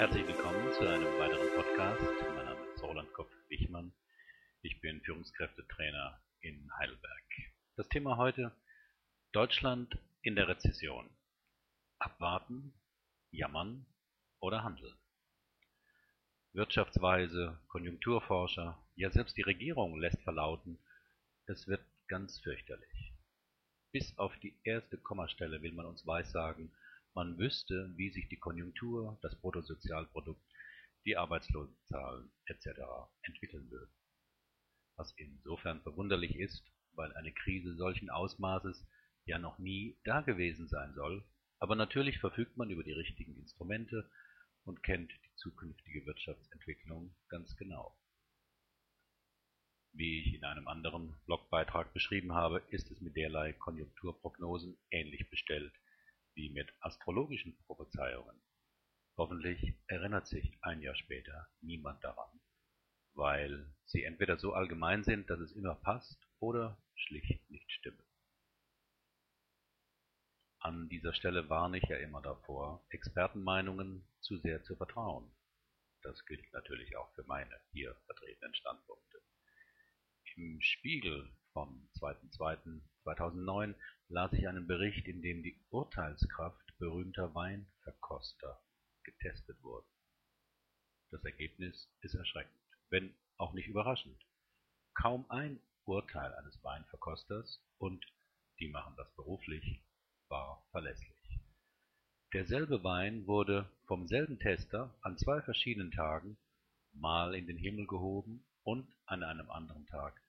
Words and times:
Herzlich 0.00 0.26
willkommen 0.26 0.72
zu 0.72 0.88
einem 0.88 1.12
weiteren 1.18 1.54
Podcast. 1.54 2.00
Mein 2.34 2.46
Name 2.46 2.66
ist 2.74 2.82
Roland 2.82 3.12
Kopf-Wichmann. 3.12 3.92
Ich 4.62 4.80
bin 4.80 5.02
Führungskräftetrainer 5.02 6.18
in 6.40 6.70
Heidelberg. 6.78 7.24
Das 7.76 7.86
Thema 7.90 8.16
heute 8.16 8.50
Deutschland 9.32 9.98
in 10.22 10.36
der 10.36 10.48
Rezession. 10.48 11.10
Abwarten, 11.98 12.72
jammern 13.30 13.84
oder 14.40 14.64
handeln. 14.64 14.96
Wirtschaftsweise, 16.54 17.60
Konjunkturforscher, 17.68 18.82
ja 18.96 19.10
selbst 19.10 19.36
die 19.36 19.42
Regierung 19.42 20.00
lässt 20.00 20.22
verlauten, 20.22 20.78
es 21.44 21.68
wird 21.68 21.82
ganz 22.08 22.38
fürchterlich. 22.38 23.12
Bis 23.92 24.16
auf 24.16 24.34
die 24.38 24.58
erste 24.64 24.96
Kommastelle 24.96 25.60
will 25.60 25.72
man 25.72 25.84
uns 25.84 26.06
weissagen, 26.06 26.72
man 27.14 27.38
wüsste, 27.38 27.92
wie 27.96 28.10
sich 28.10 28.28
die 28.28 28.38
Konjunktur, 28.38 29.18
das 29.22 29.34
Bruttosozialprodukt, 29.40 30.42
die 31.04 31.16
Arbeitslosenzahlen 31.16 32.30
etc. 32.46 32.68
entwickeln 33.22 33.70
würden. 33.70 33.92
Was 34.96 35.12
insofern 35.16 35.82
verwunderlich 35.82 36.36
ist, 36.36 36.64
weil 36.92 37.12
eine 37.14 37.32
Krise 37.32 37.74
solchen 37.74 38.10
Ausmaßes 38.10 38.86
ja 39.24 39.38
noch 39.38 39.58
nie 39.58 39.98
dagewesen 40.04 40.68
sein 40.68 40.94
soll, 40.94 41.24
aber 41.58 41.74
natürlich 41.74 42.18
verfügt 42.18 42.56
man 42.56 42.70
über 42.70 42.84
die 42.84 42.92
richtigen 42.92 43.36
Instrumente 43.36 44.10
und 44.64 44.82
kennt 44.82 45.10
die 45.12 45.34
zukünftige 45.36 46.04
Wirtschaftsentwicklung 46.06 47.14
ganz 47.28 47.56
genau. 47.56 47.96
Wie 49.92 50.20
ich 50.20 50.34
in 50.34 50.44
einem 50.44 50.68
anderen 50.68 51.18
Blogbeitrag 51.26 51.92
beschrieben 51.92 52.32
habe, 52.32 52.62
ist 52.70 52.90
es 52.90 53.00
mit 53.00 53.16
derlei 53.16 53.52
Konjunkturprognosen 53.54 54.78
ähnlich 54.90 55.28
bestellt 55.30 55.72
wie 56.40 56.48
mit 56.48 56.72
astrologischen 56.80 57.54
Prophezeiungen. 57.66 58.40
Hoffentlich 59.18 59.74
erinnert 59.88 60.26
sich 60.26 60.56
ein 60.62 60.80
Jahr 60.80 60.94
später 60.94 61.48
niemand 61.60 62.02
daran, 62.02 62.40
weil 63.12 63.70
sie 63.84 64.04
entweder 64.04 64.38
so 64.38 64.54
allgemein 64.54 65.04
sind, 65.04 65.28
dass 65.28 65.38
es 65.40 65.52
immer 65.52 65.74
passt, 65.74 66.26
oder 66.38 66.82
schlicht 66.94 67.50
nicht 67.50 67.70
stimmen. 67.70 68.02
An 70.60 70.88
dieser 70.88 71.12
Stelle 71.12 71.50
warne 71.50 71.76
ich 71.76 71.84
ja 71.90 71.98
immer 71.98 72.22
davor, 72.22 72.86
Expertenmeinungen 72.88 74.08
zu 74.20 74.38
sehr 74.38 74.62
zu 74.62 74.76
vertrauen. 74.76 75.30
Das 76.00 76.24
gilt 76.24 76.50
natürlich 76.54 76.96
auch 76.96 77.12
für 77.12 77.24
meine 77.24 77.60
hier 77.72 77.94
vertretenen 78.06 78.54
Standpunkte. 78.54 79.20
Im 80.36 80.58
Spiegel 80.62 81.30
vom 81.52 81.88
2.2.2009 81.98 83.74
las 84.08 84.32
ich 84.32 84.48
einen 84.48 84.66
Bericht, 84.66 85.06
in 85.06 85.22
dem 85.22 85.42
die 85.42 85.60
Urteilskraft 85.70 86.78
berühmter 86.78 87.34
Weinverkoster 87.34 88.60
getestet 89.04 89.62
wurde. 89.62 89.86
Das 91.10 91.24
Ergebnis 91.24 91.88
ist 92.00 92.14
erschreckend, 92.14 92.60
wenn 92.88 93.14
auch 93.36 93.52
nicht 93.52 93.68
überraschend. 93.68 94.20
Kaum 94.94 95.28
ein 95.30 95.60
Urteil 95.84 96.34
eines 96.34 96.62
Weinverkosters, 96.62 97.60
und 97.78 98.04
die 98.60 98.68
machen 98.68 98.94
das 98.96 99.10
beruflich, 99.16 99.82
war 100.28 100.66
verlässlich. 100.70 101.40
Derselbe 102.32 102.84
Wein 102.84 103.26
wurde 103.26 103.68
vom 103.86 104.06
selben 104.06 104.38
Tester 104.38 104.94
an 105.02 105.18
zwei 105.18 105.42
verschiedenen 105.42 105.90
Tagen 105.90 106.36
mal 106.92 107.34
in 107.34 107.46
den 107.46 107.56
Himmel 107.56 107.86
gehoben 107.86 108.44
und 108.62 108.86
an 109.06 109.24
einem 109.24 109.50
anderen 109.50 109.86
Tag 109.86 110.20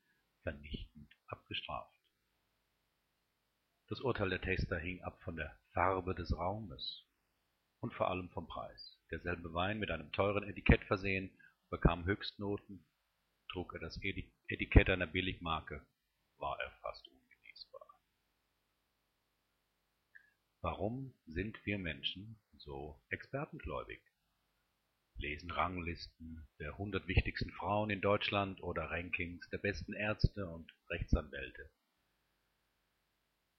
vernichtend 0.44 1.14
abgestraft. 1.28 2.00
Das 3.88 4.00
Urteil 4.00 4.30
der 4.30 4.42
Tester 4.42 4.80
hing 4.80 5.02
ab 5.04 5.22
von 5.24 5.36
der 5.36 5.60
Farbe 5.74 6.16
des 6.16 6.36
Raumes 6.36 7.06
und 7.82 7.94
vor 7.94 8.10
allem 8.10 8.30
vom 8.30 8.48
Preis. 8.48 8.98
Derselbe 9.12 9.54
Wein 9.54 9.80
mit 9.80 9.92
einem 9.92 10.12
teuren 10.12 10.44
Etikett 10.44 10.84
versehen 10.86 11.38
bekam 11.70 12.06
Höchstnoten, 12.06 12.86
trug 13.50 13.74
er 13.74 13.80
das 13.80 14.00
Etikett 14.48 14.90
einer 14.90 15.08
Billigmarke, 15.08 15.86
war 16.38 16.60
er 16.60 16.72
fast 16.82 17.08
ungenießbar. 17.08 17.88
Warum 20.62 21.14
sind 21.26 21.66
wir 21.66 21.78
Menschen 21.80 22.40
so 22.58 23.02
expertengläubig? 23.10 24.02
Lesen 25.22 25.52
Ranglisten 25.52 26.48
der 26.60 26.72
100 26.72 27.08
wichtigsten 27.08 27.52
Frauen 27.52 27.92
in 27.92 28.02
Deutschland 28.02 28.62
oder 28.64 28.90
Rankings 28.90 29.48
der 29.52 29.60
besten 29.60 29.94
Ärzte 29.94 30.48
und 30.48 30.74
Rechtsanwälte. 30.90 31.70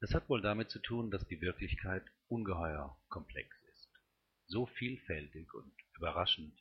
Es 0.01 0.13
hat 0.13 0.29
wohl 0.29 0.43
damit 0.43 0.71
zu 0.71 0.81
tun, 0.81 1.13
dass 1.13 1.25
die 1.29 1.41
Wirklichkeit 1.41 2.05
ungeheuer 2.27 3.01
komplex 3.09 3.57
ist, 3.73 3.89
so 4.49 4.67
vielfältig 4.67 5.55
und 5.55 5.73
überraschend, 5.95 6.61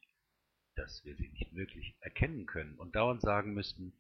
dass 0.76 1.04
wir 1.04 1.16
sie 1.16 1.30
nicht 1.30 1.56
wirklich 1.56 1.98
erkennen 2.02 2.46
können 2.46 2.78
und 2.78 2.96
dauernd 2.96 3.22
sagen 3.22 3.56
müssten, 3.56 3.94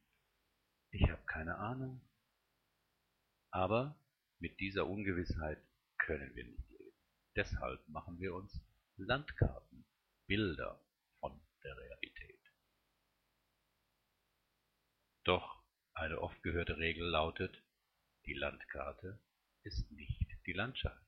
ich 0.92 1.10
habe 1.10 1.24
keine 1.26 1.58
Ahnung. 1.58 2.02
Aber 3.50 4.00
mit 4.38 4.60
dieser 4.60 4.86
Ungewissheit 4.86 5.60
können 5.98 6.36
wir 6.36 6.46
nicht 6.46 6.70
leben. 6.70 6.96
Deshalb 7.36 7.88
machen 7.88 8.20
wir 8.20 8.36
uns 8.36 8.54
Landkarten, 8.98 9.84
Bilder 10.28 10.80
der 11.64 11.78
Realität. 11.78 12.40
Doch 15.24 15.64
eine 15.94 16.20
oft 16.20 16.42
gehörte 16.42 16.78
Regel 16.78 17.08
lautet, 17.08 17.62
die 18.26 18.34
Landkarte 18.34 19.20
ist 19.64 19.92
nicht 19.92 20.28
die 20.46 20.54
Landschaft. 20.54 21.06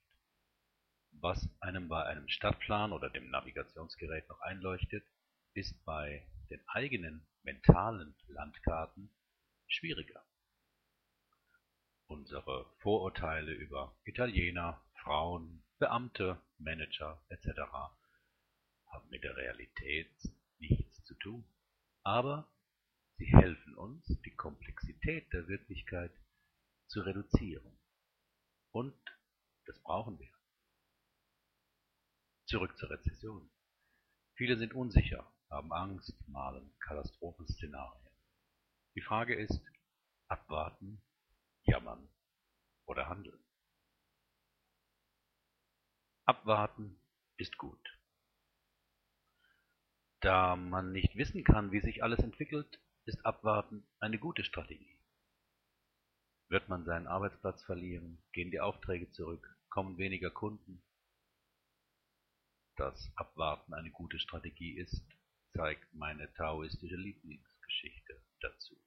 Was 1.12 1.50
einem 1.60 1.88
bei 1.88 2.04
einem 2.06 2.28
Stadtplan 2.28 2.92
oder 2.92 3.10
dem 3.10 3.30
Navigationsgerät 3.30 4.28
noch 4.30 4.40
einleuchtet, 4.42 5.06
ist 5.54 5.84
bei 5.86 6.28
den 6.50 6.62
eigenen 6.68 7.26
mentalen 7.44 8.16
Landkarten 8.28 9.10
schwieriger. 9.68 10.24
Unsere 12.08 12.70
Vorurteile 12.80 13.52
über 13.52 13.96
Italiener, 14.04 14.84
Frauen, 15.02 15.64
Beamte, 15.80 16.40
Manager 16.58 17.24
etc. 17.30 17.62
haben 18.88 19.10
mit 19.10 19.24
der 19.24 19.36
Realität 19.36 20.12
nichts 20.70 21.04
zu 21.04 21.16
tun, 21.16 21.46
aber 22.04 22.52
sie 23.18 23.26
helfen 23.26 23.76
uns, 23.76 24.06
die 24.26 24.36
Komplexität 24.36 25.32
der 25.34 25.48
Wirklichkeit 25.48 26.12
zu 26.88 27.02
reduzieren. 27.02 27.80
Und 28.72 28.96
das 29.66 29.82
brauchen 29.84 30.20
wir. 30.20 30.32
Zurück 32.46 32.78
zur 32.78 32.90
Rezession. 32.90 33.50
Viele 34.36 34.58
sind 34.58 34.74
unsicher, 34.74 35.32
haben 35.50 35.72
Angst, 35.72 36.16
malen 36.28 36.78
Katastrophenszenarien. 36.80 38.12
Die 38.96 39.02
Frage 39.02 39.36
ist, 39.36 39.62
abwarten, 40.28 41.02
jammern 41.64 42.10
oder 42.86 43.08
handeln. 43.08 43.44
Abwarten 46.26 47.00
ist 47.38 47.58
gut. 47.58 48.03
Da 50.24 50.56
man 50.56 50.94
nicht 50.94 51.18
wissen 51.18 51.44
kann, 51.44 51.74
wie 51.74 51.82
sich 51.82 52.02
alles 52.02 52.20
entwickelt, 52.20 52.80
ist 53.04 53.26
Abwarten 53.26 53.86
eine 54.00 54.18
gute 54.18 54.46
Strategie. 54.46 54.98
Wird 56.48 56.70
man 56.70 56.86
seinen 56.86 57.08
Arbeitsplatz 57.08 57.62
verlieren, 57.66 58.24
gehen 58.32 58.50
die 58.50 58.62
Aufträge 58.62 59.12
zurück, 59.12 59.46
kommen 59.68 59.98
weniger 59.98 60.32
Kunden. 60.32 60.82
Dass 62.78 63.12
Abwarten 63.18 63.74
eine 63.74 63.92
gute 63.92 64.18
Strategie 64.18 64.78
ist, 64.78 65.06
zeigt 65.52 65.94
meine 65.94 66.34
taoistische 66.36 66.96
Lieblingsgeschichte 66.96 68.24
dazu. 68.40 68.82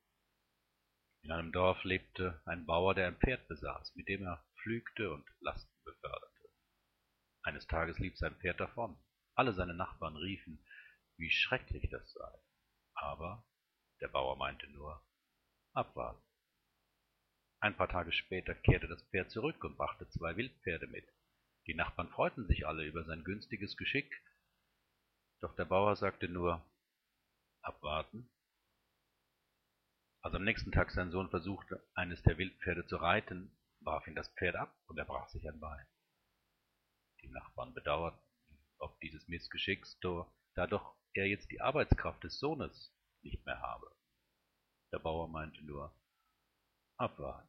In 1.20 1.32
einem 1.32 1.52
Dorf 1.52 1.84
lebte 1.84 2.40
ein 2.46 2.64
Bauer, 2.64 2.94
der 2.94 3.08
ein 3.08 3.18
Pferd 3.18 3.46
besaß, 3.46 3.94
mit 3.94 4.08
dem 4.08 4.22
er 4.22 4.42
pflügte 4.62 5.12
und 5.12 5.28
Lasten 5.40 5.84
beförderte. 5.84 6.48
Eines 7.42 7.66
Tages 7.66 7.98
lief 7.98 8.16
sein 8.16 8.34
Pferd 8.36 8.58
davon. 8.58 8.96
Alle 9.34 9.52
seine 9.52 9.74
Nachbarn 9.74 10.16
riefen, 10.16 10.64
wie 11.18 11.30
schrecklich 11.30 11.88
das 11.90 12.12
sei. 12.12 12.38
Aber 12.94 13.44
der 14.00 14.08
Bauer 14.08 14.36
meinte 14.36 14.66
nur, 14.68 15.02
abwarten. 15.72 16.22
Ein 17.60 17.76
paar 17.76 17.88
Tage 17.88 18.12
später 18.12 18.54
kehrte 18.54 18.86
das 18.86 19.02
Pferd 19.04 19.30
zurück 19.30 19.62
und 19.64 19.76
brachte 19.76 20.08
zwei 20.10 20.36
Wildpferde 20.36 20.86
mit. 20.86 21.06
Die 21.66 21.74
Nachbarn 21.74 22.08
freuten 22.10 22.46
sich 22.46 22.66
alle 22.66 22.84
über 22.84 23.04
sein 23.04 23.24
günstiges 23.24 23.76
Geschick, 23.76 24.22
doch 25.40 25.54
der 25.56 25.64
Bauer 25.64 25.96
sagte 25.96 26.28
nur, 26.28 26.64
abwarten. 27.62 28.30
Als 30.22 30.34
am 30.34 30.44
nächsten 30.44 30.72
Tag 30.72 30.90
sein 30.90 31.10
Sohn 31.10 31.30
versuchte, 31.30 31.86
eines 31.94 32.22
der 32.22 32.38
Wildpferde 32.38 32.86
zu 32.86 32.96
reiten, 32.96 33.56
warf 33.80 34.06
ihn 34.06 34.14
das 34.14 34.28
Pferd 34.34 34.56
ab 34.56 34.74
und 34.86 34.98
er 34.98 35.04
brach 35.04 35.28
sich 35.28 35.48
ein 35.48 35.60
Bein. 35.60 35.86
Die 37.22 37.28
Nachbarn 37.28 37.74
bedauerten 37.74 38.20
ob 38.78 38.98
dieses 39.00 39.26
Missgeschicks, 39.28 39.98
da 40.54 40.66
doch 40.66 40.94
er 41.20 41.26
jetzt 41.26 41.50
die 41.50 41.60
Arbeitskraft 41.60 42.22
des 42.24 42.38
Sohnes 42.38 42.92
nicht 43.22 43.44
mehr 43.46 43.60
habe. 43.60 43.90
Der 44.92 44.98
Bauer 44.98 45.28
meinte 45.28 45.64
nur, 45.64 45.94
abwarten. 46.96 47.48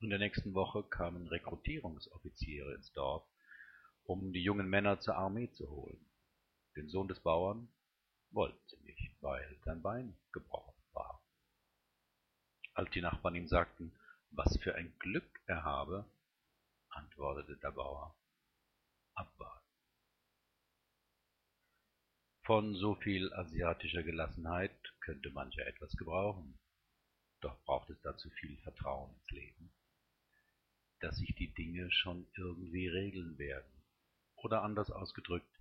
In 0.00 0.10
der 0.10 0.18
nächsten 0.18 0.54
Woche 0.54 0.82
kamen 0.82 1.28
Rekrutierungsoffiziere 1.28 2.74
ins 2.74 2.92
Dorf, 2.92 3.26
um 4.04 4.32
die 4.32 4.42
jungen 4.42 4.68
Männer 4.68 5.00
zur 5.00 5.16
Armee 5.16 5.50
zu 5.52 5.68
holen. 5.68 6.10
Den 6.76 6.88
Sohn 6.88 7.08
des 7.08 7.20
Bauern 7.20 7.68
wollten 8.30 8.60
sie 8.66 8.82
nicht, 8.82 9.16
weil 9.22 9.58
sein 9.64 9.80
Bein 9.80 10.16
gebrochen 10.32 10.82
war. 10.92 11.22
Als 12.74 12.90
die 12.90 13.00
Nachbarn 13.00 13.36
ihm 13.36 13.48
sagten, 13.48 13.96
was 14.30 14.58
für 14.58 14.74
ein 14.74 14.92
Glück 14.98 15.40
er 15.46 15.62
habe, 15.62 16.04
antwortete 16.90 17.56
der 17.58 17.70
Bauer, 17.70 18.16
abwarten. 19.14 19.53
Von 22.44 22.74
so 22.74 22.94
viel 22.96 23.32
asiatischer 23.32 24.02
Gelassenheit 24.02 24.76
könnte 25.00 25.30
mancher 25.30 25.66
etwas 25.66 25.96
gebrauchen, 25.96 26.58
doch 27.40 27.58
braucht 27.64 27.88
es 27.88 27.98
dazu 28.02 28.28
viel 28.28 28.58
Vertrauen 28.58 29.14
ins 29.14 29.30
Leben, 29.30 29.72
dass 31.00 31.16
sich 31.16 31.34
die 31.36 31.54
Dinge 31.54 31.90
schon 31.90 32.26
irgendwie 32.36 32.86
regeln 32.86 33.38
werden, 33.38 33.82
oder 34.36 34.62
anders 34.62 34.90
ausgedrückt, 34.90 35.58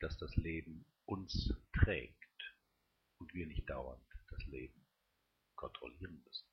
dass 0.00 0.18
das 0.18 0.36
Leben 0.36 0.84
uns 1.06 1.54
trägt 1.72 2.56
und 3.18 3.32
wir 3.32 3.46
nicht 3.46 3.70
dauernd 3.70 4.04
das 4.28 4.44
Leben 4.44 4.86
kontrollieren 5.54 6.22
müssen. 6.24 6.48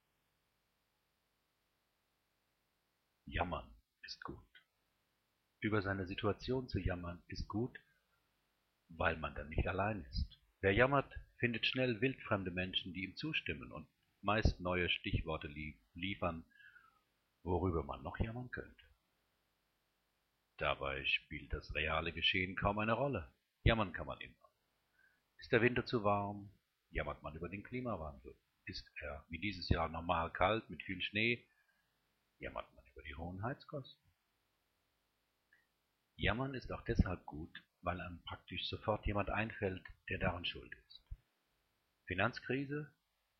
Jammern 3.25 3.69
ist 4.03 4.23
gut. 4.23 4.63
Über 5.59 5.81
seine 5.81 6.07
Situation 6.07 6.69
zu 6.69 6.79
jammern 6.79 7.21
ist 7.27 7.49
gut, 7.49 7.77
weil 8.89 9.17
man 9.17 9.35
dann 9.35 9.49
nicht 9.49 9.67
allein 9.67 10.03
ist. 10.05 10.39
Wer 10.61 10.73
jammert, 10.73 11.11
findet 11.37 11.65
schnell 11.65 12.01
wildfremde 12.01 12.51
Menschen, 12.51 12.93
die 12.93 13.03
ihm 13.03 13.15
zustimmen 13.15 13.71
und 13.71 13.87
meist 14.21 14.59
neue 14.59 14.89
Stichworte 14.89 15.47
liefern, 15.93 16.43
worüber 17.43 17.83
man 17.83 18.03
noch 18.03 18.19
jammern 18.19 18.51
könnte. 18.51 18.85
Dabei 20.57 21.05
spielt 21.05 21.53
das 21.53 21.73
reale 21.73 22.11
Geschehen 22.11 22.55
kaum 22.57 22.79
eine 22.79 22.93
Rolle. 22.93 23.31
Jammern 23.63 23.93
kann 23.93 24.07
man 24.07 24.19
immer. 24.19 24.35
Ist 25.37 25.53
der 25.53 25.61
Winter 25.61 25.85
zu 25.85 26.03
warm, 26.03 26.51
jammert 26.89 27.23
man 27.23 27.35
über 27.35 27.47
den 27.47 27.63
Klimawandel. 27.63 28.35
Ist 28.65 28.91
er 29.01 29.25
wie 29.29 29.39
dieses 29.39 29.69
Jahr 29.69 29.87
normal 29.87 30.31
kalt 30.31 30.69
mit 30.69 30.83
viel 30.83 31.01
Schnee, 31.01 31.47
jammert 32.39 32.71
man 32.75 32.85
über 32.87 33.01
die 33.03 33.15
hohen 33.15 33.41
Heizkosten. 33.41 34.11
Jammern 36.17 36.53
ist 36.53 36.69
auch 36.73 36.83
deshalb 36.83 37.25
gut, 37.25 37.63
weil 37.81 37.99
einem 38.01 38.21
praktisch 38.23 38.67
sofort 38.67 39.05
jemand 39.05 39.29
einfällt, 39.29 39.83
der 40.09 40.17
daran 40.17 40.45
schuld 40.45 40.73
ist. 40.87 41.01
Finanzkrise, 42.05 42.91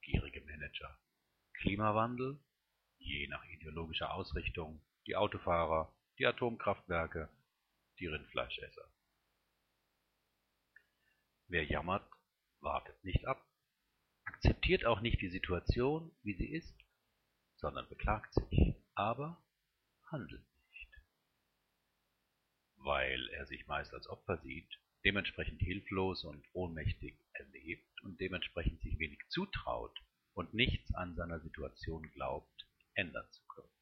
gierige 0.02 0.42
Manager. 0.42 0.98
Klimawandel, 1.54 2.40
je 2.98 3.28
nach 3.28 3.44
ideologischer 3.46 4.14
Ausrichtung, 4.14 4.82
die 5.08 5.16
Autofahrer, 5.16 5.94
die 6.18 6.26
Atomkraftwerke, 6.26 7.30
die 8.00 8.08
Rindfleischesser. 8.08 8.90
Wer 11.48 11.64
jammert, 11.66 12.08
wartet 12.60 13.04
nicht 13.04 13.26
ab, 13.26 13.44
akzeptiert 14.24 14.86
auch 14.86 15.02
nicht 15.02 15.22
die 15.22 15.30
Situation, 15.30 16.12
wie 16.22 16.36
sie 16.36 16.52
ist, 16.54 16.78
sondern 17.58 17.90
beklagt 17.90 18.34
sich, 18.34 18.76
aber 18.94 19.42
handelt. 20.12 20.46
Weil 22.80 23.30
er 23.30 23.46
sich 23.46 23.68
meist 23.68 23.94
als 23.94 24.08
Opfer 24.08 24.38
sieht, 24.40 24.80
dementsprechend 25.06 25.62
hilflos 25.62 26.24
und 26.24 26.46
ohnmächtig 26.54 27.18
erlebt 27.34 28.02
und 28.04 28.20
dementsprechend 28.20 28.82
sich 28.82 28.98
wenig 29.00 29.20
zutraut 29.30 29.98
und 30.34 30.54
nichts 30.54 30.94
an 30.96 31.16
seiner 31.16 31.40
Situation 31.40 32.10
glaubt, 32.12 32.68
ändern 32.94 33.30
zu 33.32 33.46
können. 33.48 33.74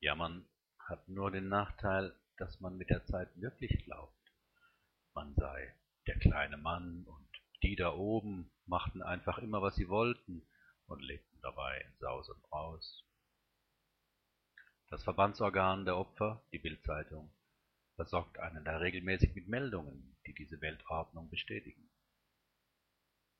Jammern 0.00 0.48
hat 0.78 1.08
nur 1.08 1.30
den 1.30 1.48
Nachteil, 1.48 2.14
dass 2.36 2.60
man 2.60 2.76
mit 2.76 2.90
der 2.90 3.04
Zeit 3.04 3.28
wirklich 3.36 3.84
glaubt, 3.84 4.32
man 5.14 5.34
sei 5.34 5.74
der 6.06 6.18
kleine 6.18 6.56
Mann 6.56 7.04
und 7.04 7.28
die 7.62 7.76
da 7.76 7.92
oben 7.92 8.50
machten 8.64 9.02
einfach 9.02 9.38
immer, 9.38 9.60
was 9.60 9.76
sie 9.76 9.88
wollten 9.88 10.46
und 10.86 11.02
lebten 11.02 11.38
dabei 11.42 11.80
in 11.82 11.98
Saus 11.98 12.28
und 12.30 12.42
Braus. 12.42 13.04
Das 14.90 15.04
Verbandsorgan 15.04 15.84
der 15.84 15.96
Opfer, 15.96 16.44
die 16.50 16.58
Bildzeitung, 16.58 17.32
versorgt 17.94 18.40
einen 18.40 18.64
da 18.64 18.78
regelmäßig 18.78 19.36
mit 19.36 19.46
Meldungen, 19.46 20.18
die 20.26 20.34
diese 20.34 20.60
Weltordnung 20.60 21.30
bestätigen. 21.30 21.88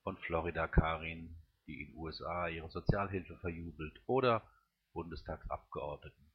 Von 0.05 0.17
Florida 0.19 0.69
Karin, 0.69 1.43
die 1.67 1.83
in 1.83 1.97
USA 1.97 2.47
ihre 2.47 2.71
Sozialhilfe 2.71 3.37
verjubelt, 3.39 4.01
oder 4.07 4.49
Bundestagsabgeordneten, 4.93 6.33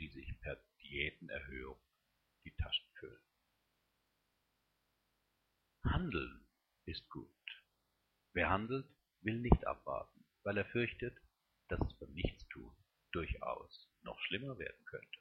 die 0.00 0.08
sich 0.08 0.36
per 0.40 0.56
Diätenerhöhung 0.82 1.78
die 2.44 2.56
Taschen 2.56 2.88
füllen. 2.98 3.22
Handeln 5.84 6.44
ist 6.86 7.08
gut. 7.08 7.28
Wer 8.32 8.50
handelt, 8.50 8.88
will 9.20 9.38
nicht 9.38 9.64
abwarten, 9.64 10.26
weil 10.42 10.58
er 10.58 10.66
fürchtet, 10.66 11.16
dass 11.68 11.80
es 11.80 11.96
beim 12.00 12.12
Nichtstun 12.14 12.76
durchaus 13.12 13.95
noch 14.06 14.18
schlimmer 14.20 14.58
werden 14.58 14.84
könnte. 14.86 15.18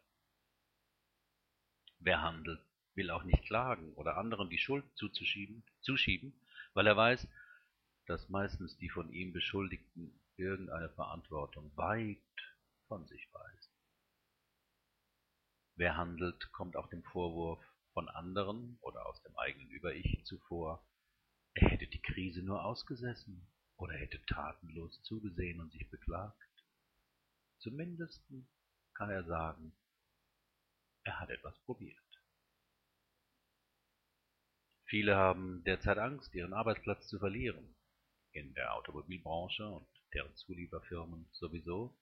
Wer 1.99 2.21
handelt, 2.21 2.61
will 2.93 3.11
auch 3.11 3.23
nicht 3.23 3.43
klagen 3.45 3.93
oder 3.95 4.17
anderen 4.17 4.49
die 4.49 4.57
Schuld 4.57 4.85
zuzuschieben, 4.95 5.63
zuschieben, 5.81 6.33
weil 6.73 6.87
er 6.87 6.95
weiß, 6.95 7.27
dass 8.05 8.29
meistens 8.29 8.77
die 8.77 8.89
von 8.89 9.11
ihm 9.11 9.33
Beschuldigten 9.33 10.17
irgendeine 10.37 10.89
Verantwortung 10.91 11.75
weit 11.75 12.19
von 12.87 13.05
sich 13.07 13.27
weisen. 13.33 13.73
Wer 15.75 15.97
handelt, 15.97 16.51
kommt 16.53 16.77
auch 16.77 16.87
dem 16.87 17.03
Vorwurf 17.03 17.63
von 17.93 18.07
anderen 18.09 18.77
oder 18.81 19.05
aus 19.07 19.21
dem 19.23 19.35
eigenen 19.37 19.69
Über-Ich 19.71 20.23
zuvor, 20.25 20.87
er 21.55 21.69
hätte 21.69 21.87
die 21.87 22.01
Krise 22.01 22.43
nur 22.43 22.63
ausgesessen 22.63 23.47
oder 23.77 23.93
hätte 23.93 24.23
tatenlos 24.25 25.01
zugesehen 25.03 25.59
und 25.59 25.71
sich 25.71 25.89
beklagt. 25.89 26.37
Zumindest 27.59 28.23
kann 28.95 29.09
er 29.09 29.23
sagen, 29.25 29.75
er 31.03 31.19
hat 31.19 31.29
etwas 31.29 31.57
probiert. 31.65 31.99
Viele 34.87 35.15
haben 35.15 35.63
derzeit 35.63 35.97
Angst, 35.97 36.33
ihren 36.33 36.53
Arbeitsplatz 36.53 37.07
zu 37.07 37.19
verlieren, 37.19 37.75
in 38.31 38.53
der 38.53 38.73
Automobilbranche 38.73 39.67
und 39.67 39.87
deren 40.13 40.35
Zulieferfirmen 40.35 41.27
sowieso, 41.31 41.97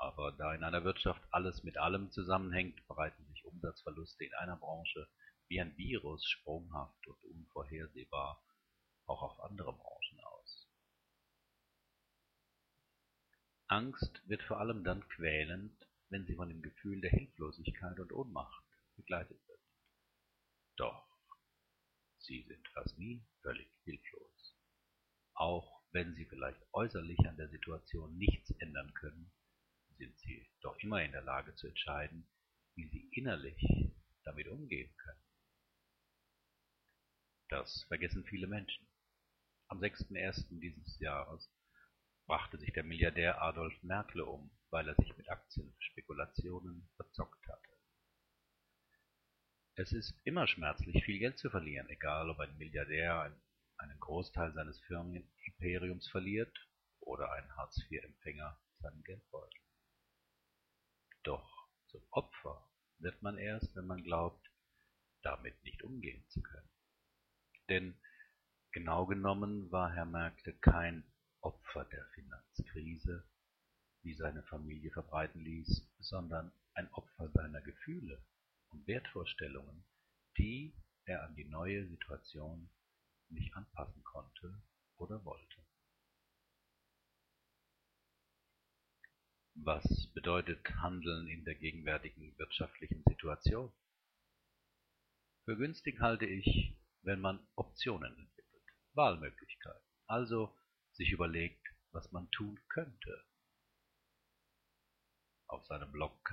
aber 0.00 0.32
da 0.32 0.54
in 0.54 0.64
einer 0.64 0.84
Wirtschaft 0.84 1.22
alles 1.30 1.62
mit 1.62 1.76
allem 1.76 2.10
zusammenhängt, 2.10 2.86
breiten 2.88 3.24
sich 3.26 3.44
Umsatzverluste 3.44 4.24
in 4.24 4.34
einer 4.34 4.56
Branche 4.56 5.08
wie 5.48 5.60
ein 5.60 5.76
Virus 5.76 6.26
sprunghaft 6.26 7.06
und 7.06 7.22
unvorhersehbar 7.24 8.42
auch 9.06 9.22
auf 9.22 9.40
andere 9.40 9.72
Branchen 9.72 10.20
aus. 10.24 10.68
Angst 13.68 14.22
wird 14.28 14.42
vor 14.42 14.58
allem 14.58 14.82
dann 14.82 15.06
quälend, 15.08 15.86
wenn 16.12 16.26
sie 16.26 16.34
von 16.34 16.50
dem 16.50 16.60
Gefühl 16.60 17.00
der 17.00 17.10
Hilflosigkeit 17.10 17.98
und 17.98 18.12
Ohnmacht 18.12 18.62
begleitet 18.96 19.40
wird. 19.48 19.60
Doch 20.76 21.08
sie 22.18 22.42
sind 22.42 22.68
fast 22.68 22.98
nie 22.98 23.24
völlig 23.40 23.68
hilflos. 23.84 24.54
Auch 25.32 25.82
wenn 25.90 26.14
sie 26.14 26.26
vielleicht 26.26 26.60
äußerlich 26.72 27.18
an 27.26 27.38
der 27.38 27.48
Situation 27.48 28.16
nichts 28.18 28.50
ändern 28.60 28.92
können, 28.92 29.32
sind 29.96 30.18
sie 30.18 30.46
doch 30.60 30.76
immer 30.80 31.02
in 31.02 31.12
der 31.12 31.22
Lage 31.22 31.54
zu 31.54 31.66
entscheiden, 31.66 32.28
wie 32.74 32.88
sie 32.88 33.08
innerlich 33.12 33.58
damit 34.24 34.48
umgehen 34.48 34.94
können. 34.98 35.22
Das 37.48 37.84
vergessen 37.84 38.24
viele 38.24 38.46
Menschen. 38.46 38.86
Am 39.68 39.80
6.1. 39.80 40.60
dieses 40.60 40.98
Jahres 40.98 41.50
brachte 42.26 42.58
sich 42.58 42.72
der 42.74 42.84
Milliardär 42.84 43.40
Adolf 43.40 43.82
Merkle 43.82 44.26
um, 44.26 44.50
weil 44.72 44.88
er 44.88 44.94
sich 44.96 45.16
mit 45.18 45.28
Aktienspekulationen 45.28 46.88
verzockt 46.96 47.46
hatte. 47.46 47.68
Es 49.74 49.92
ist 49.92 50.14
immer 50.24 50.46
schmerzlich, 50.46 51.04
viel 51.04 51.18
Geld 51.18 51.38
zu 51.38 51.50
verlieren, 51.50 51.88
egal 51.90 52.30
ob 52.30 52.40
ein 52.40 52.56
Milliardär 52.56 53.20
einen 53.76 54.00
Großteil 54.00 54.52
seines 54.54 54.80
Firmenimperiums 54.80 56.08
verliert 56.08 56.56
oder 57.00 57.30
ein 57.32 57.56
Hartz-IV-Empfänger 57.56 58.58
seinen 58.80 59.04
Geldbeutel. 59.04 59.60
Doch 61.22 61.68
zum 61.88 62.02
Opfer 62.10 62.66
wird 62.98 63.20
man 63.22 63.36
erst, 63.36 63.76
wenn 63.76 63.86
man 63.86 64.02
glaubt, 64.02 64.50
damit 65.22 65.62
nicht 65.64 65.82
umgehen 65.82 66.26
zu 66.30 66.42
können. 66.42 66.70
Denn 67.68 67.94
genau 68.72 69.06
genommen 69.06 69.70
war 69.70 69.92
Herr 69.92 70.06
Merkle 70.06 70.54
kein 70.54 71.04
Opfer 71.40 71.84
der 71.84 72.06
Finanzkrise, 72.14 73.28
wie 74.02 74.14
seine 74.14 74.42
Familie 74.44 74.90
verbreiten 74.90 75.40
ließ, 75.40 75.88
sondern 76.00 76.52
ein 76.74 76.92
Opfer 76.92 77.30
seiner 77.30 77.60
Gefühle 77.62 78.24
und 78.70 78.86
Wertvorstellungen, 78.86 79.84
die 80.38 80.74
er 81.04 81.24
an 81.24 81.34
die 81.34 81.44
neue 81.44 81.86
Situation 81.88 82.70
nicht 83.28 83.54
anpassen 83.54 84.02
konnte 84.04 84.62
oder 84.96 85.24
wollte. 85.24 85.62
Was 89.54 90.08
bedeutet 90.14 90.66
Handeln 90.76 91.28
in 91.28 91.44
der 91.44 91.54
gegenwärtigen 91.54 92.36
wirtschaftlichen 92.38 93.04
Situation? 93.06 93.72
Für 95.44 95.56
günstig 95.56 96.00
halte 96.00 96.24
ich, 96.24 96.76
wenn 97.02 97.20
man 97.20 97.46
Optionen 97.54 98.16
entwickelt, 98.16 98.62
Wahlmöglichkeiten, 98.94 99.88
also 100.06 100.56
sich 100.92 101.10
überlegt, 101.10 101.66
was 101.90 102.10
man 102.12 102.30
tun 102.30 102.58
könnte. 102.68 103.24
Auf 105.62 105.68
seinem 105.68 105.92
Blog 105.92 106.24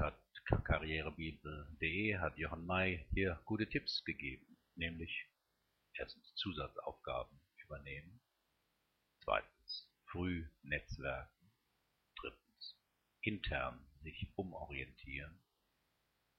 karrierebibel.de 0.64 2.18
hat 2.18 2.36
Johann 2.40 2.66
May 2.66 3.06
hier 3.12 3.40
gute 3.46 3.70
Tipps 3.70 4.04
gegeben, 4.04 4.58
nämlich 4.74 5.28
erstens 5.94 6.34
Zusatzaufgaben 6.34 7.40
übernehmen, 7.64 8.20
zweitens 9.24 9.88
früh 10.08 10.50
Netzwerken, 10.64 11.52
drittens 12.16 12.76
intern 13.22 13.86
sich 14.02 14.34
umorientieren, 14.36 15.40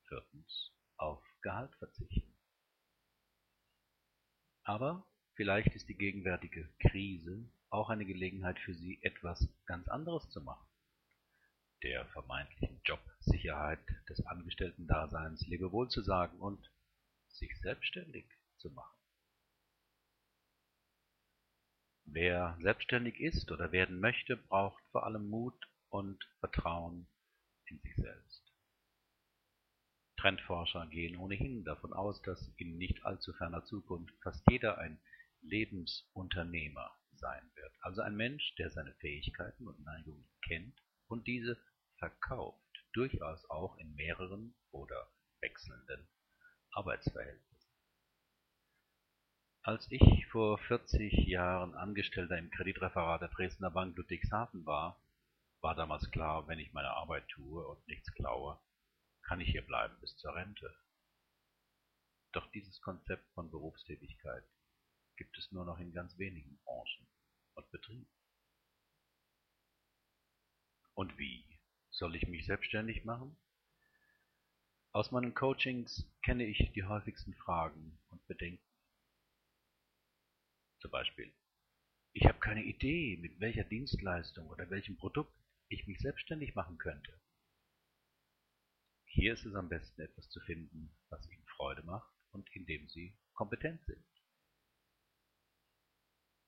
viertens 0.08 0.72
auf 0.96 1.22
Gehalt 1.42 1.72
verzichten. 1.76 2.36
Aber 4.64 5.06
vielleicht 5.34 5.76
ist 5.76 5.88
die 5.88 5.96
gegenwärtige 5.96 6.68
Krise 6.80 7.48
auch 7.68 7.88
eine 7.88 8.04
Gelegenheit 8.04 8.58
für 8.58 8.74
Sie, 8.74 9.00
etwas 9.04 9.48
ganz 9.66 9.86
anderes 9.86 10.28
zu 10.30 10.40
machen. 10.40 10.69
Der 11.82 12.04
vermeintlichen 12.08 12.80
Jobsicherheit 12.84 13.80
des 14.08 14.24
Angestellten-Daseins 14.26 15.46
Lebewohl 15.46 15.88
zu 15.88 16.02
sagen 16.02 16.38
und 16.38 16.70
sich 17.28 17.58
selbstständig 17.60 18.26
zu 18.58 18.70
machen. 18.70 19.00
Wer 22.04 22.58
selbstständig 22.60 23.20
ist 23.20 23.50
oder 23.50 23.72
werden 23.72 23.98
möchte, 23.98 24.36
braucht 24.36 24.82
vor 24.90 25.06
allem 25.06 25.30
Mut 25.30 25.54
und 25.88 26.22
Vertrauen 26.40 27.06
in 27.66 27.78
sich 27.78 27.96
selbst. 27.96 28.52
Trendforscher 30.16 30.86
gehen 30.88 31.16
ohnehin 31.16 31.64
davon 31.64 31.94
aus, 31.94 32.20
dass 32.22 32.52
in 32.56 32.76
nicht 32.76 33.04
allzu 33.06 33.32
ferner 33.32 33.64
Zukunft 33.64 34.14
fast 34.22 34.44
jeder 34.50 34.76
ein 34.78 35.00
Lebensunternehmer 35.40 36.94
sein 37.12 37.50
wird, 37.54 37.72
also 37.80 38.02
ein 38.02 38.16
Mensch, 38.16 38.54
der 38.56 38.70
seine 38.70 38.92
Fähigkeiten 38.96 39.66
und 39.66 39.82
Neigungen 39.82 40.28
kennt 40.42 40.78
und 41.06 41.26
diese 41.26 41.58
verkauft, 42.00 42.84
durchaus 42.94 43.48
auch 43.50 43.76
in 43.76 43.94
mehreren 43.94 44.56
oder 44.72 45.12
wechselnden 45.40 46.08
Arbeitsverhältnissen. 46.72 47.70
Als 49.62 49.86
ich 49.90 50.26
vor 50.28 50.58
40 50.58 51.12
Jahren 51.28 51.74
Angestellter 51.74 52.38
im 52.38 52.50
Kreditreferat 52.50 53.20
der 53.20 53.28
Dresdner 53.28 53.70
Bank 53.70 53.96
Ludwigshafen 53.96 54.64
war, 54.64 55.00
war 55.60 55.74
damals 55.74 56.10
klar, 56.10 56.48
wenn 56.48 56.58
ich 56.58 56.72
meine 56.72 56.90
Arbeit 56.90 57.28
tue 57.28 57.66
und 57.66 57.86
nichts 57.86 58.10
klaue, 58.14 58.58
kann 59.22 59.40
ich 59.40 59.50
hier 59.50 59.66
bleiben 59.66 59.94
bis 60.00 60.16
zur 60.16 60.34
Rente. 60.34 60.74
Doch 62.32 62.50
dieses 62.52 62.80
Konzept 62.80 63.28
von 63.34 63.50
Berufstätigkeit 63.50 64.44
gibt 65.16 65.36
es 65.36 65.52
nur 65.52 65.66
noch 65.66 65.78
in 65.78 65.92
ganz 65.92 66.16
wenigen 66.16 66.58
Branchen 66.64 67.06
und 67.54 67.70
Betrieben. 67.70 68.10
Und 70.94 71.18
wie 71.18 71.59
soll 71.90 72.16
ich 72.16 72.26
mich 72.28 72.46
selbstständig 72.46 73.04
machen? 73.04 73.36
Aus 74.92 75.12
meinen 75.12 75.34
Coachings 75.34 76.04
kenne 76.22 76.44
ich 76.44 76.72
die 76.72 76.84
häufigsten 76.84 77.34
Fragen 77.34 77.98
und 78.08 78.26
Bedenken. 78.26 78.64
Zum 80.80 80.90
Beispiel, 80.90 81.32
ich 82.12 82.24
habe 82.26 82.40
keine 82.40 82.64
Idee, 82.64 83.16
mit 83.18 83.38
welcher 83.38 83.64
Dienstleistung 83.64 84.48
oder 84.48 84.68
welchem 84.70 84.96
Produkt 84.96 85.32
ich 85.68 85.86
mich 85.86 86.00
selbstständig 86.00 86.54
machen 86.54 86.78
könnte. 86.78 87.20
Hier 89.04 89.34
ist 89.34 89.44
es 89.44 89.54
am 89.54 89.68
besten, 89.68 90.00
etwas 90.00 90.28
zu 90.30 90.40
finden, 90.40 90.96
was 91.08 91.28
Ihnen 91.30 91.46
Freude 91.56 91.82
macht 91.82 92.12
und 92.32 92.48
in 92.54 92.66
dem 92.66 92.88
Sie 92.88 93.16
kompetent 93.34 93.84
sind. 93.84 94.04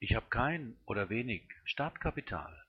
Ich 0.01 0.15
habe 0.15 0.27
kein 0.31 0.77
oder 0.85 1.11
wenig 1.11 1.49
Startkapital. 1.65 2.67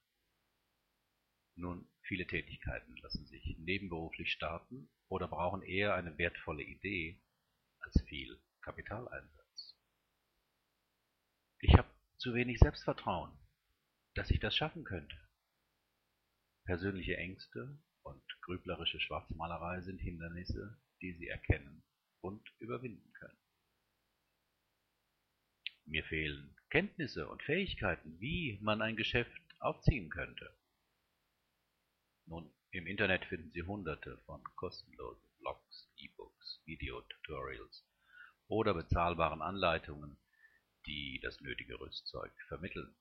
Nun, 1.56 1.88
viele 2.03 2.27
Tätigkeiten 2.27 2.95
lassen 2.98 3.25
sich 3.25 3.57
nebenberuflich 3.57 4.31
starten 4.31 4.89
oder 5.07 5.27
brauchen 5.27 5.62
eher 5.62 5.95
eine 5.95 6.17
wertvolle 6.17 6.63
Idee 6.63 7.22
als 7.79 8.01
viel 8.07 8.41
Kapitaleinsatz. 8.62 9.77
Ich 11.60 11.74
habe 11.77 11.89
zu 12.17 12.33
wenig 12.33 12.60
Selbstvertrauen, 12.60 13.31
dass 14.15 14.31
ich 14.31 14.39
das 14.39 14.55
schaffen 14.55 14.83
könnte. 14.83 15.17
Persönliche 16.65 17.17
Ängste 17.17 17.77
und 18.03 18.24
grüblerische 18.41 19.00
Schwarzmalerei 19.00 19.81
sind 19.81 20.00
Hindernisse, 20.00 20.79
die 21.01 21.13
Sie 21.13 21.27
erkennen 21.27 21.83
und 22.22 22.48
überwinden 22.60 23.12
können. 23.13 23.38
Mir 25.86 26.03
fehlen 26.05 26.55
Kenntnisse 26.69 27.27
und 27.27 27.43
Fähigkeiten, 27.43 28.19
wie 28.19 28.57
man 28.62 28.81
ein 28.81 28.95
Geschäft 28.95 29.41
aufziehen 29.60 30.10
könnte. 30.10 30.55
Nun, 32.25 32.53
im 32.72 32.88
Internet 32.88 33.25
finden 33.25 33.51
Sie 33.51 33.63
hunderte 33.63 34.18
von 34.25 34.44
kostenlosen 34.56 35.30
Blogs, 35.39 35.92
E-Books, 35.98 36.62
Videotutorials 36.65 37.86
oder 38.48 38.74
bezahlbaren 38.74 39.42
Anleitungen, 39.42 40.18
die 40.86 41.20
das 41.22 41.39
nötige 41.42 41.80
Rüstzeug 41.80 42.32
vermitteln. 42.48 42.96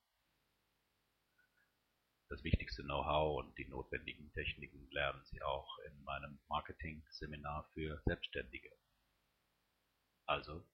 Das 2.28 2.42
wichtigste 2.44 2.82
Know-how 2.82 3.44
und 3.44 3.56
die 3.58 3.68
notwendigen 3.68 4.32
Techniken 4.32 4.90
lernen 4.90 5.22
Sie 5.26 5.42
auch 5.42 5.78
in 5.80 6.02
meinem 6.02 6.40
Marketing-Seminar 6.48 7.68
für 7.74 8.00
Selbstständige. 8.06 8.70
Also, 10.26 10.66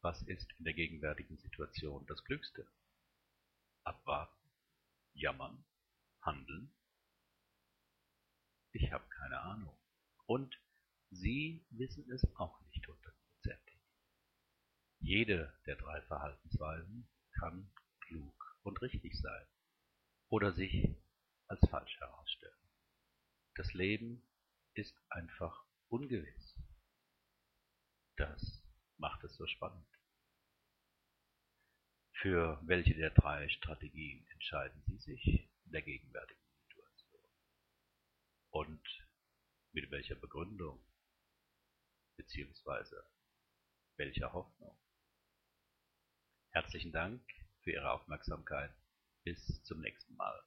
was 0.00 0.20
ist 0.22 0.52
in 0.58 0.64
der 0.64 0.74
gegenwärtigen 0.74 1.38
Situation 1.38 2.04
das 2.06 2.22
Klügste? 2.24 2.66
Abwarten, 3.84 4.50
jammern, 5.14 5.64
handeln? 6.20 6.75
Ich 8.76 8.92
habe 8.92 9.08
keine 9.08 9.40
Ahnung. 9.40 9.74
Und 10.26 10.54
Sie 11.08 11.64
wissen 11.70 12.10
es 12.10 12.22
auch 12.36 12.60
nicht 12.66 12.86
hundertprozentig. 12.86 13.80
Jede 14.98 15.58
der 15.64 15.76
drei 15.76 16.02
Verhaltensweisen 16.02 17.08
kann 17.32 17.72
klug 18.00 18.58
und 18.64 18.82
richtig 18.82 19.18
sein 19.18 19.46
oder 20.28 20.52
sich 20.52 20.94
als 21.46 21.60
falsch 21.70 21.96
herausstellen. 22.00 22.68
Das 23.54 23.72
Leben 23.72 24.22
ist 24.74 24.94
einfach 25.08 25.64
ungewiss. 25.88 26.60
Das 28.16 28.62
macht 28.98 29.24
es 29.24 29.34
so 29.36 29.46
spannend. 29.46 29.86
Für 32.20 32.60
welche 32.66 32.94
der 32.94 33.10
drei 33.10 33.48
Strategien 33.48 34.26
entscheiden 34.32 34.82
Sie 34.86 34.98
sich 34.98 35.48
in 35.64 35.72
der 35.72 35.82
gegenwärtigen 35.82 36.42
Situation? 36.68 37.30
Und 38.50 39.06
mit 39.72 39.85
welcher 39.96 40.16
Begründung 40.16 40.78
bzw. 42.18 42.96
welcher 43.96 44.30
Hoffnung? 44.30 44.78
Herzlichen 46.50 46.92
Dank 46.92 47.22
für 47.62 47.72
Ihre 47.72 47.90
Aufmerksamkeit. 47.90 48.74
Bis 49.24 49.62
zum 49.64 49.80
nächsten 49.80 50.14
Mal. 50.16 50.44